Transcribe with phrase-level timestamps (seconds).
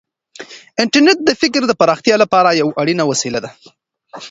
[0.83, 3.51] انټرنیټ د فکر د پراختیا لپاره یوه اړینه وسیله ده.